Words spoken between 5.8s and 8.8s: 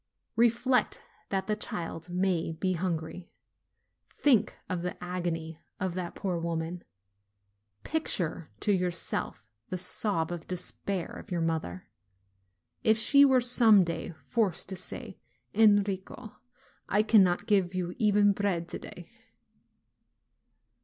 that poor woman. Picture to